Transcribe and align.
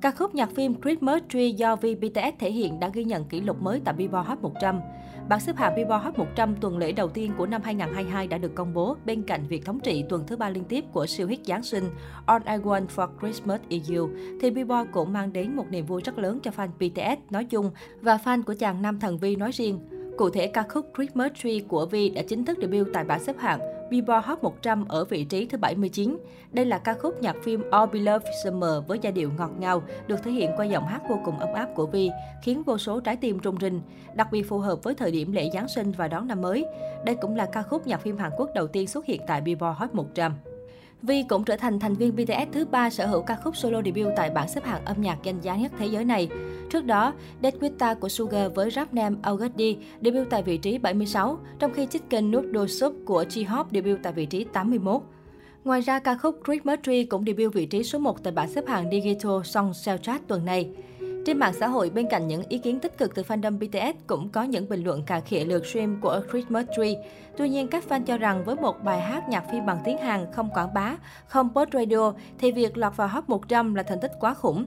Ca 0.00 0.10
khúc 0.10 0.34
nhạc 0.34 0.50
phim 0.50 0.80
Christmas 0.82 1.22
Tree 1.28 1.46
do 1.46 1.76
V 1.76 1.86
BTS 2.00 2.38
thể 2.38 2.50
hiện 2.50 2.80
đã 2.80 2.90
ghi 2.94 3.04
nhận 3.04 3.24
kỷ 3.24 3.40
lục 3.40 3.62
mới 3.62 3.80
tại 3.84 3.94
Billboard 3.94 4.28
Hot 4.28 4.38
100. 4.42 4.80
Bảng 5.28 5.40
xếp 5.40 5.56
hạng 5.56 5.74
Billboard 5.74 6.04
Hot 6.04 6.18
100 6.18 6.56
tuần 6.60 6.78
lễ 6.78 6.92
đầu 6.92 7.08
tiên 7.08 7.32
của 7.38 7.46
năm 7.46 7.62
2022 7.64 8.26
đã 8.26 8.38
được 8.38 8.54
công 8.54 8.74
bố 8.74 8.96
bên 9.04 9.22
cạnh 9.22 9.46
việc 9.48 9.64
thống 9.64 9.80
trị 9.80 10.04
tuần 10.08 10.24
thứ 10.26 10.36
ba 10.36 10.50
liên 10.50 10.64
tiếp 10.64 10.84
của 10.92 11.06
siêu 11.06 11.26
hit 11.26 11.40
Giáng 11.46 11.62
sinh 11.62 11.84
All 12.26 12.42
I 12.46 12.54
Want 12.54 12.86
for 12.96 13.08
Christmas 13.20 13.60
is 13.68 13.90
You, 13.90 14.08
thì 14.40 14.50
Billboard 14.50 14.90
cũng 14.92 15.12
mang 15.12 15.32
đến 15.32 15.56
một 15.56 15.66
niềm 15.70 15.86
vui 15.86 16.02
rất 16.04 16.18
lớn 16.18 16.40
cho 16.42 16.50
fan 16.56 16.68
BTS 16.78 17.32
nói 17.32 17.44
chung 17.44 17.70
và 18.00 18.16
fan 18.24 18.42
của 18.42 18.54
chàng 18.58 18.82
nam 18.82 19.00
thần 19.00 19.18
Vi 19.18 19.36
nói 19.36 19.50
riêng. 19.52 19.97
Cụ 20.18 20.30
thể, 20.30 20.46
ca 20.46 20.62
khúc 20.62 20.86
Christmas 20.96 21.32
Tree 21.42 21.58
của 21.68 21.86
Vi 21.86 22.10
đã 22.10 22.22
chính 22.28 22.44
thức 22.44 22.58
debut 22.60 22.88
tại 22.92 23.04
bảng 23.04 23.24
xếp 23.24 23.36
hạng 23.38 23.60
Billboard 23.90 24.26
Hot 24.26 24.42
100 24.42 24.88
ở 24.88 25.04
vị 25.04 25.24
trí 25.24 25.46
thứ 25.46 25.58
79. 25.58 26.18
Đây 26.52 26.64
là 26.64 26.78
ca 26.78 26.94
khúc 26.94 27.22
nhạc 27.22 27.36
phim 27.42 27.62
All 27.70 27.90
Beloved 27.92 28.28
Summer 28.44 28.70
với 28.88 28.98
giai 29.02 29.12
điệu 29.12 29.30
ngọt 29.38 29.50
ngào, 29.58 29.82
được 30.06 30.16
thể 30.24 30.30
hiện 30.30 30.50
qua 30.56 30.64
giọng 30.64 30.86
hát 30.86 31.02
vô 31.08 31.20
cùng 31.24 31.38
ấm 31.38 31.52
áp 31.54 31.68
của 31.74 31.86
Vi, 31.86 32.10
khiến 32.42 32.62
vô 32.62 32.78
số 32.78 33.00
trái 33.00 33.16
tim 33.16 33.38
rung 33.44 33.60
rinh, 33.60 33.80
đặc 34.14 34.28
biệt 34.32 34.42
phù 34.42 34.58
hợp 34.58 34.82
với 34.82 34.94
thời 34.94 35.10
điểm 35.10 35.32
lễ 35.32 35.50
Giáng 35.54 35.68
sinh 35.68 35.92
và 35.92 36.08
đón 36.08 36.26
năm 36.28 36.40
mới. 36.40 36.64
Đây 37.04 37.14
cũng 37.14 37.36
là 37.36 37.46
ca 37.46 37.62
khúc 37.62 37.86
nhạc 37.86 38.00
phim 38.00 38.16
Hàn 38.16 38.30
Quốc 38.36 38.50
đầu 38.54 38.66
tiên 38.66 38.86
xuất 38.86 39.06
hiện 39.06 39.20
tại 39.26 39.40
Billboard 39.40 39.78
Hot 39.78 39.94
100. 39.94 40.32
Vi 41.02 41.22
cũng 41.28 41.44
trở 41.44 41.56
thành 41.56 41.78
thành 41.78 41.94
viên 41.94 42.16
BTS 42.16 42.52
thứ 42.52 42.64
ba 42.64 42.90
sở 42.90 43.06
hữu 43.06 43.22
ca 43.22 43.36
khúc 43.44 43.56
solo 43.56 43.82
debut 43.84 44.12
tại 44.16 44.30
bảng 44.30 44.48
xếp 44.48 44.64
hạng 44.64 44.84
âm 44.84 45.00
nhạc 45.00 45.18
danh 45.22 45.40
giá 45.40 45.56
nhất 45.56 45.72
thế 45.78 45.86
giới 45.86 46.04
này. 46.04 46.28
Trước 46.70 46.84
đó, 46.84 47.12
Dead 47.42 47.54
của 48.00 48.08
Sugar 48.08 48.52
với 48.54 48.70
rap 48.70 48.94
nam 48.94 49.16
August 49.22 49.52
debut 50.02 50.26
tại 50.30 50.42
vị 50.42 50.58
trí 50.58 50.78
76, 50.78 51.38
trong 51.58 51.72
khi 51.72 51.86
Chicken 51.86 52.30
Noodle 52.30 52.66
Soup 52.66 52.94
của 53.04 53.24
J-Hope 53.28 53.64
debut 53.72 53.98
tại 54.02 54.12
vị 54.12 54.26
trí 54.26 54.44
81. 54.44 55.02
Ngoài 55.64 55.80
ra, 55.80 55.98
ca 55.98 56.14
khúc 56.14 56.40
Christmas 56.44 56.78
Tree 56.82 57.04
cũng 57.04 57.24
debut 57.24 57.54
vị 57.54 57.66
trí 57.66 57.82
số 57.82 57.98
1 57.98 58.22
tại 58.22 58.32
bảng 58.32 58.48
xếp 58.48 58.64
hạng 58.66 58.90
Digital 58.90 59.42
Song 59.44 59.74
Soundtrack 59.74 60.28
tuần 60.28 60.44
này. 60.44 60.70
Trên 61.26 61.38
mạng 61.38 61.52
xã 61.60 61.66
hội, 61.66 61.90
bên 61.90 62.06
cạnh 62.10 62.28
những 62.28 62.42
ý 62.48 62.58
kiến 62.58 62.80
tích 62.80 62.98
cực 62.98 63.14
từ 63.14 63.22
fandom 63.22 63.58
BTS, 63.58 64.06
cũng 64.06 64.28
có 64.28 64.42
những 64.42 64.68
bình 64.68 64.84
luận 64.84 65.02
cà 65.02 65.20
khịa 65.20 65.44
lượt 65.44 65.66
stream 65.66 66.00
của 66.00 66.20
Christmas 66.30 66.66
Tree. 66.76 66.94
Tuy 67.36 67.48
nhiên, 67.48 67.68
các 67.68 67.84
fan 67.88 68.04
cho 68.04 68.18
rằng 68.18 68.44
với 68.44 68.56
một 68.56 68.84
bài 68.84 69.00
hát 69.00 69.28
nhạc 69.28 69.44
phim 69.50 69.66
bằng 69.66 69.78
tiếng 69.84 69.98
Hàn 69.98 70.26
không 70.32 70.50
quảng 70.54 70.74
bá, 70.74 70.96
không 71.26 71.48
post 71.54 71.70
radio, 71.72 72.12
thì 72.38 72.52
việc 72.52 72.76
lọt 72.76 72.96
vào 72.96 73.08
Hot 73.08 73.28
100 73.28 73.74
là 73.74 73.82
thành 73.82 74.00
tích 74.00 74.12
quá 74.20 74.34
khủng. 74.34 74.66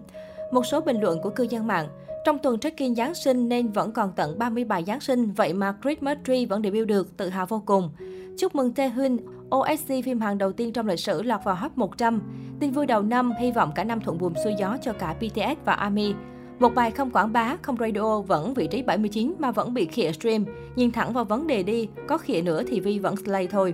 Một 0.51 0.65
số 0.65 0.81
bình 0.81 1.01
luận 1.01 1.21
của 1.21 1.29
cư 1.29 1.43
dân 1.43 1.67
mạng, 1.67 1.87
trong 2.25 2.39
tuần 2.39 2.59
trekking 2.59 2.95
Giáng 2.95 3.13
sinh 3.13 3.49
nên 3.49 3.67
vẫn 3.67 3.91
còn 3.91 4.11
tận 4.15 4.39
30 4.39 4.65
bài 4.65 4.83
Giáng 4.87 4.99
sinh, 4.99 5.31
vậy 5.31 5.53
mà 5.53 5.75
Christmas 5.83 6.17
Tree 6.27 6.45
vẫn 6.45 6.63
debut 6.63 6.87
được, 6.87 7.17
tự 7.17 7.29
hào 7.29 7.45
vô 7.45 7.63
cùng. 7.65 7.89
Chúc 8.37 8.55
mừng 8.55 8.73
Taehyun, 8.73 9.17
OSC 9.55 9.87
phim 10.05 10.19
Hàn 10.19 10.37
đầu 10.37 10.51
tiên 10.51 10.73
trong 10.73 10.87
lịch 10.87 10.99
sử 10.99 11.23
lọt 11.23 11.43
vào 11.43 11.55
Hot 11.55 11.71
100. 11.75 12.21
Tin 12.59 12.71
vui 12.71 12.85
đầu 12.85 13.01
năm, 13.01 13.33
hy 13.39 13.51
vọng 13.51 13.71
cả 13.75 13.83
năm 13.83 13.99
thuận 13.99 14.17
buồm 14.17 14.33
xuôi 14.43 14.53
gió 14.59 14.77
cho 14.81 14.93
cả 14.93 15.15
BTS 15.19 15.65
và 15.65 15.73
ARMY. 15.73 16.13
Một 16.61 16.75
bài 16.75 16.91
không 16.91 17.11
quảng 17.11 17.33
bá, 17.33 17.57
không 17.61 17.77
radio 17.79 18.21
vẫn 18.21 18.53
vị 18.53 18.67
trí 18.67 18.83
79 18.83 19.33
mà 19.39 19.51
vẫn 19.51 19.73
bị 19.73 19.85
khịa 19.85 20.11
stream. 20.11 20.45
Nhìn 20.75 20.91
thẳng 20.91 21.13
vào 21.13 21.25
vấn 21.25 21.47
đề 21.47 21.63
đi, 21.63 21.87
có 22.07 22.17
khịa 22.17 22.41
nữa 22.41 22.63
thì 22.67 22.79
Vi 22.79 22.99
vẫn 22.99 23.15
slay 23.15 23.47
thôi. 23.47 23.73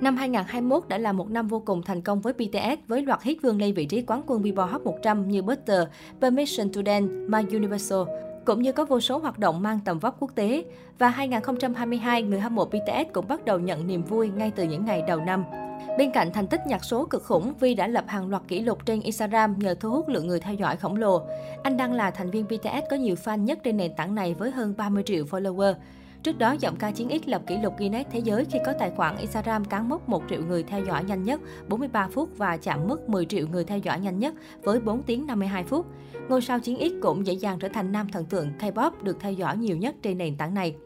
Năm 0.00 0.16
2021 0.16 0.88
đã 0.88 0.98
là 0.98 1.12
một 1.12 1.30
năm 1.30 1.48
vô 1.48 1.62
cùng 1.66 1.82
thành 1.82 2.02
công 2.02 2.20
với 2.20 2.32
BTS 2.32 2.88
với 2.88 3.02
loạt 3.02 3.22
hit 3.22 3.42
vươn 3.42 3.58
lên 3.58 3.74
vị 3.74 3.84
trí 3.86 4.02
quán 4.02 4.22
quân 4.26 4.42
Billboard 4.42 4.72
Hot 4.72 4.82
100 4.82 5.28
như 5.28 5.42
Butter, 5.42 5.82
Permission 6.20 6.72
to 6.72 6.80
Dance, 6.86 7.14
My 7.28 7.56
Universal, 7.56 8.00
cũng 8.44 8.62
như 8.62 8.72
có 8.72 8.84
vô 8.84 9.00
số 9.00 9.18
hoạt 9.18 9.38
động 9.38 9.62
mang 9.62 9.78
tầm 9.84 9.98
vóc 9.98 10.16
quốc 10.20 10.30
tế. 10.34 10.64
Và 10.98 11.08
2022, 11.08 12.22
người 12.22 12.40
hâm 12.40 12.54
mộ 12.54 12.64
BTS 12.64 13.12
cũng 13.12 13.28
bắt 13.28 13.44
đầu 13.44 13.58
nhận 13.58 13.86
niềm 13.86 14.02
vui 14.02 14.30
ngay 14.36 14.50
từ 14.56 14.64
những 14.64 14.84
ngày 14.84 15.02
đầu 15.08 15.20
năm. 15.20 15.44
Bên 15.98 16.10
cạnh 16.10 16.32
thành 16.32 16.46
tích 16.46 16.60
nhạc 16.66 16.84
số 16.84 17.06
cực 17.06 17.22
khủng, 17.24 17.54
Vi 17.60 17.74
đã 17.74 17.86
lập 17.86 18.04
hàng 18.08 18.28
loạt 18.28 18.42
kỷ 18.48 18.60
lục 18.60 18.86
trên 18.86 19.00
Instagram 19.00 19.58
nhờ 19.58 19.74
thu 19.74 19.90
hút 19.90 20.08
lượng 20.08 20.26
người 20.26 20.40
theo 20.40 20.54
dõi 20.54 20.76
khổng 20.76 20.96
lồ. 20.96 21.22
Anh 21.62 21.76
đang 21.76 21.92
là 21.92 22.10
thành 22.10 22.30
viên 22.30 22.44
BTS 22.44 22.84
có 22.90 22.96
nhiều 22.96 23.14
fan 23.24 23.44
nhất 23.44 23.58
trên 23.64 23.76
nền 23.76 23.94
tảng 23.96 24.14
này 24.14 24.34
với 24.34 24.50
hơn 24.50 24.74
30 24.76 25.02
triệu 25.06 25.24
follower. 25.24 25.74
Trước 26.22 26.38
đó, 26.38 26.56
giọng 26.60 26.76
ca 26.76 26.90
chiến 26.90 27.08
X 27.24 27.28
lập 27.28 27.42
kỷ 27.46 27.56
lục 27.56 27.78
Guinness 27.78 28.10
Thế 28.12 28.18
giới 28.18 28.44
khi 28.44 28.58
có 28.66 28.72
tài 28.78 28.90
khoản 28.90 29.16
Instagram 29.16 29.64
cán 29.64 29.88
mốc 29.88 30.08
1 30.08 30.22
triệu 30.30 30.42
người 30.42 30.62
theo 30.62 30.84
dõi 30.84 31.04
nhanh 31.04 31.22
nhất 31.22 31.40
43 31.68 32.08
phút 32.12 32.28
và 32.36 32.56
chạm 32.56 32.88
mức 32.88 33.08
10 33.08 33.26
triệu 33.26 33.46
người 33.48 33.64
theo 33.64 33.78
dõi 33.78 34.00
nhanh 34.00 34.18
nhất 34.18 34.34
với 34.62 34.80
4 34.80 35.02
tiếng 35.02 35.26
52 35.26 35.64
phút. 35.64 35.86
Ngôi 36.28 36.42
sao 36.42 36.60
chiến 36.60 36.78
X 36.80 37.02
cũng 37.02 37.26
dễ 37.26 37.32
dàng 37.32 37.58
trở 37.58 37.68
thành 37.68 37.92
nam 37.92 38.08
thần 38.12 38.24
tượng 38.24 38.52
K-pop 38.58 38.90
được 39.02 39.16
theo 39.20 39.32
dõi 39.32 39.56
nhiều 39.56 39.76
nhất 39.76 39.94
trên 40.02 40.18
nền 40.18 40.36
tảng 40.36 40.54
này. 40.54 40.76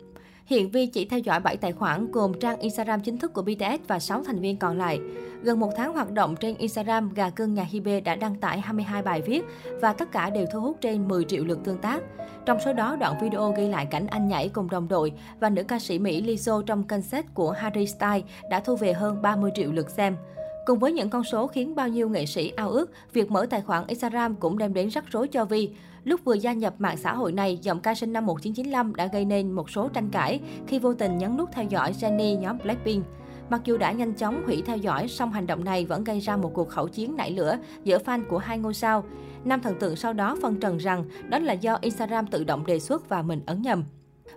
Hiện 0.48 0.70
Vi 0.70 0.86
chỉ 0.86 1.04
theo 1.04 1.18
dõi 1.18 1.40
7 1.40 1.56
tài 1.56 1.72
khoản 1.72 2.10
gồm 2.10 2.32
trang 2.40 2.60
Instagram 2.60 3.00
chính 3.00 3.18
thức 3.18 3.32
của 3.32 3.42
BTS 3.42 3.88
và 3.88 3.98
6 3.98 4.22
thành 4.22 4.40
viên 4.40 4.56
còn 4.56 4.78
lại. 4.78 5.00
Gần 5.42 5.60
một 5.60 5.70
tháng 5.76 5.92
hoạt 5.92 6.10
động 6.10 6.36
trên 6.36 6.56
Instagram, 6.56 7.14
gà 7.14 7.30
cưng 7.30 7.54
nhà 7.54 7.62
Hibe 7.62 8.00
đã 8.00 8.14
đăng 8.14 8.34
tải 8.34 8.60
22 8.60 9.02
bài 9.02 9.22
viết 9.22 9.44
và 9.80 9.92
tất 9.92 10.12
cả 10.12 10.30
đều 10.30 10.46
thu 10.52 10.60
hút 10.60 10.76
trên 10.80 11.08
10 11.08 11.24
triệu 11.24 11.44
lượt 11.44 11.58
tương 11.64 11.78
tác. 11.78 12.02
Trong 12.46 12.58
số 12.64 12.72
đó, 12.72 12.96
đoạn 12.96 13.14
video 13.22 13.52
ghi 13.56 13.68
lại 13.68 13.86
cảnh 13.86 14.06
anh 14.06 14.28
nhảy 14.28 14.48
cùng 14.48 14.70
đồng 14.70 14.88
đội 14.88 15.12
và 15.40 15.50
nữ 15.50 15.62
ca 15.62 15.78
sĩ 15.78 15.98
Mỹ 15.98 16.22
Lizzo 16.22 16.62
trong 16.62 16.82
concert 16.82 17.26
của 17.34 17.50
Harry 17.50 17.86
Styles 17.86 18.24
đã 18.50 18.60
thu 18.60 18.76
về 18.76 18.92
hơn 18.92 19.22
30 19.22 19.50
triệu 19.54 19.72
lượt 19.72 19.90
xem. 19.90 20.16
Cùng 20.68 20.78
với 20.78 20.92
những 20.92 21.10
con 21.10 21.24
số 21.24 21.46
khiến 21.46 21.74
bao 21.74 21.88
nhiêu 21.88 22.08
nghệ 22.08 22.26
sĩ 22.26 22.52
ao 22.56 22.70
ước, 22.70 22.90
việc 23.12 23.30
mở 23.30 23.46
tài 23.50 23.60
khoản 23.60 23.86
Instagram 23.86 24.34
cũng 24.34 24.58
đem 24.58 24.74
đến 24.74 24.88
rắc 24.88 25.04
rối 25.10 25.28
cho 25.28 25.44
Vi. 25.44 25.70
Lúc 26.04 26.20
vừa 26.24 26.34
gia 26.34 26.52
nhập 26.52 26.74
mạng 26.78 26.96
xã 26.96 27.14
hội 27.14 27.32
này, 27.32 27.58
giọng 27.62 27.80
ca 27.80 27.94
sinh 27.94 28.12
năm 28.12 28.26
1995 28.26 28.94
đã 28.94 29.06
gây 29.06 29.24
nên 29.24 29.52
một 29.52 29.70
số 29.70 29.88
tranh 29.88 30.08
cãi 30.10 30.40
khi 30.66 30.78
vô 30.78 30.94
tình 30.94 31.18
nhấn 31.18 31.36
nút 31.36 31.48
theo 31.52 31.64
dõi 31.64 31.92
Jennie 32.00 32.38
nhóm 32.38 32.58
Blackpink. 32.62 33.04
Mặc 33.50 33.60
dù 33.64 33.76
đã 33.76 33.92
nhanh 33.92 34.14
chóng 34.14 34.42
hủy 34.46 34.62
theo 34.66 34.76
dõi, 34.76 35.08
song 35.08 35.32
hành 35.32 35.46
động 35.46 35.64
này 35.64 35.84
vẫn 35.84 36.04
gây 36.04 36.20
ra 36.20 36.36
một 36.36 36.50
cuộc 36.54 36.68
khẩu 36.68 36.88
chiến 36.88 37.16
nảy 37.16 37.30
lửa 37.30 37.58
giữa 37.84 37.98
fan 37.98 38.22
của 38.28 38.38
hai 38.38 38.58
ngôi 38.58 38.74
sao. 38.74 39.04
Nam 39.44 39.60
thần 39.60 39.78
tượng 39.78 39.96
sau 39.96 40.12
đó 40.12 40.36
phân 40.42 40.60
trần 40.60 40.76
rằng 40.76 41.04
đó 41.28 41.38
là 41.38 41.52
do 41.52 41.78
Instagram 41.80 42.26
tự 42.26 42.44
động 42.44 42.66
đề 42.66 42.80
xuất 42.80 43.08
và 43.08 43.22
mình 43.22 43.40
ấn 43.46 43.62
nhầm. 43.62 43.84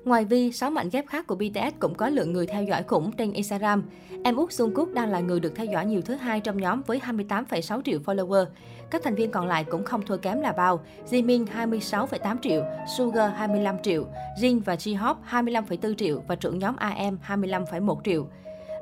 Ngoài 0.04 0.26
Vi, 0.26 0.52
6 0.52 0.70
mảnh 0.70 0.90
ghép 0.92 1.08
khác 1.08 1.28
của 1.28 1.36
BTS 1.36 1.80
cũng 1.80 1.96
có 1.96 2.10
lượng 2.10 2.34
người 2.34 2.48
theo 2.48 2.64
dõi 2.64 2.84
khủng 2.84 3.12
trên 3.12 3.34
Instagram. 3.34 3.84
Em 4.24 4.36
út 4.36 4.50
Jungkook 4.50 4.94
đang 4.94 5.12
là 5.12 5.20
người 5.20 5.40
được 5.40 5.56
theo 5.56 5.66
dõi 5.66 5.86
nhiều 5.86 6.02
thứ 6.02 6.16
hai 6.16 6.40
trong 6.40 6.58
nhóm 6.58 6.82
với 6.82 7.00
28,6 7.00 7.82
triệu 7.82 8.00
follower. 8.00 8.46
Các 8.92 9.02
thành 9.04 9.16
viên 9.16 9.32
còn 9.32 9.48
lại 9.48 9.64
cũng 9.64 9.84
không 9.84 10.06
thua 10.06 10.18
kém 10.18 10.42
là 10.42 10.52
bao. 10.52 10.80
Jimin 11.10 11.46
26,8 11.46 12.38
triệu, 12.42 12.64
Sugar 12.98 13.32
25 13.36 13.76
triệu, 13.84 14.06
Jin 14.42 14.62
và 14.66 14.76
J-Hope 14.76 15.16
25,4 15.30 15.96
triệu 15.96 16.22
và 16.28 16.36
trưởng 16.36 16.60
nhóm 16.60 16.76
AM 16.76 17.18
25,1 17.28 18.02
triệu. 18.04 18.28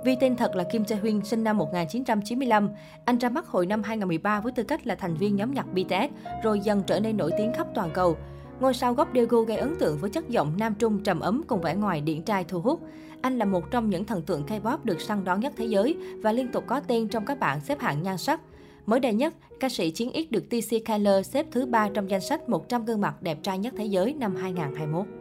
Vì 0.03 0.16
tên 0.19 0.36
thật 0.36 0.56
là 0.56 0.64
Kim 0.64 0.84
Jae-hyun, 0.84 1.22
sinh 1.22 1.44
năm 1.44 1.58
1995. 1.58 2.69
Anh 3.06 3.18
ra 3.18 3.30
mắt 3.30 3.48
hồi 3.48 3.66
năm 3.66 3.84
2013 3.84 4.42
với 4.42 4.52
tư 4.52 4.64
cách 4.64 4.88
là 4.88 4.96
thành 4.96 5.16
viên 5.16 5.36
nhóm 5.36 5.53
nhạc 5.53 5.66
BTS, 5.74 6.44
rồi 6.44 6.59
dần 6.59 6.84
trở 6.88 7.00
nên 7.00 7.18
nổi 7.18 7.31
tiếng 7.38 7.53
khắp 7.53 7.68
toàn 7.75 7.90
cầu. 7.94 8.18
Ngôi 8.59 8.74
sao 8.74 8.94
gốc 8.94 9.09
Daegu 9.16 9.42
gây 9.42 9.58
ấn 9.58 9.75
tượng 9.80 9.97
với 9.97 10.09
chất 10.09 10.30
giọng 10.30 10.53
nam 10.58 10.75
trung 10.80 11.03
trầm 11.03 11.20
ấm 11.20 11.44
cùng 11.47 11.62
vẻ 11.62 11.75
ngoài 11.75 12.02
điển 12.02 12.22
trai 12.22 12.44
thu 12.44 12.62
hút. 12.62 12.81
Anh 13.22 13.38
là 13.38 13.46
một 13.46 13.72
trong 13.72 13.90
những 13.90 14.06
thần 14.06 14.22
tượng 14.22 14.44
K-pop 14.46 14.78
được 14.84 15.02
săn 15.02 15.24
đón 15.24 15.40
nhất 15.40 15.53
thế 15.58 15.66
giới 15.66 15.97
và 16.22 16.31
liên 16.31 16.47
tục 16.52 16.64
có 16.68 16.80
tên 16.80 17.08
trong 17.08 17.25
các 17.25 17.40
bảng 17.40 17.62
xếp 17.62 17.80
hạng 17.80 18.03
nhan 18.03 18.18
sắc. 18.18 18.42
Mới 18.86 19.00
đây 19.00 19.14
nhất, 19.14 19.34
ca 19.59 19.69
sĩ 19.69 19.92
Chiến 19.92 20.12
X 20.14 20.31
được 20.31 20.50
TC 20.50 20.86
Kyler 20.86 21.28
xếp 21.28 21.46
thứ 21.52 21.66
ba 21.66 21.90
trong 21.94 22.09
danh 22.09 22.22
sách 22.22 22.50
100 22.50 22.86
gương 22.86 23.02
mặt 23.02 23.22
đẹp 23.22 23.44
trai 23.44 23.58
nhất 23.58 23.74
thế 23.78 23.86
giới 23.86 24.14
năm 24.14 24.36
2021. 24.36 25.19